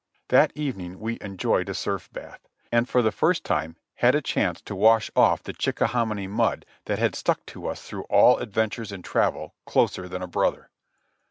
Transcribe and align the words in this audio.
That 0.29 0.51
evening 0.55 0.99
we 0.99 1.19
enjoyed 1.21 1.69
a 1.69 1.75
surf 1.75 2.11
bath, 2.11 2.41
and 2.71 2.89
for 2.89 3.03
the 3.03 3.11
first 3.11 3.43
time 3.43 3.75
had 3.93 4.15
a 4.15 4.21
chance 4.23 4.59
to 4.61 4.75
wash 4.75 5.11
off 5.15 5.43
the 5.43 5.53
Chickahominy 5.53 6.25
mud, 6.25 6.65
that 6.85 6.97
had 6.97 7.13
stuck 7.13 7.45
to 7.45 7.67
us 7.67 7.83
through 7.87 8.05
all 8.05 8.37
adventures 8.39 8.91
and 8.91 9.05
travel 9.05 9.53
"closer 9.67 10.07
than 10.07 10.23
a 10.23 10.27
brother." 10.27 10.71